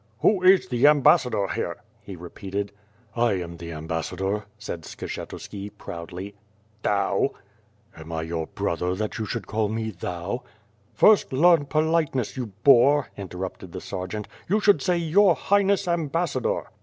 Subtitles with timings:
[0.21, 2.71] "Who is the ambassador here?" he repeated.
[3.15, 6.33] "I am the ambassador/' said Skshetuski, proudly.
[6.81, 7.29] "Thou?''
[7.95, 10.41] "Am T your brother that you should call me 'thou
[10.95, 14.25] ?'""First, learn politeness, you boor," interrupted the ser geant.
[14.49, 16.69] "You should say, Your Highness, Ambassador!"